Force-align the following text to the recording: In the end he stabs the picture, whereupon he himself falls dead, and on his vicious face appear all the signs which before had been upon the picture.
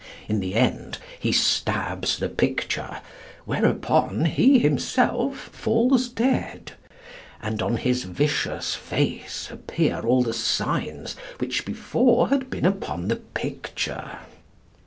In 0.27 0.39
the 0.39 0.55
end 0.55 0.97
he 1.19 1.31
stabs 1.31 2.17
the 2.17 2.27
picture, 2.27 3.01
whereupon 3.45 4.25
he 4.25 4.57
himself 4.57 5.39
falls 5.53 6.09
dead, 6.09 6.71
and 7.39 7.61
on 7.61 7.77
his 7.77 8.05
vicious 8.05 8.73
face 8.73 9.49
appear 9.51 9.99
all 9.99 10.23
the 10.23 10.33
signs 10.33 11.15
which 11.37 11.65
before 11.67 12.29
had 12.29 12.49
been 12.49 12.65
upon 12.65 13.09
the 13.09 13.17
picture. 13.17 14.17